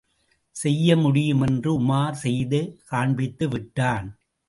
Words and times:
செய்யமுடியும் 0.55 1.43
என்று 1.47 1.69
உமார் 1.79 2.17
செய்து 2.23 2.61
காண்பித்துவிட்டான். 2.91 4.09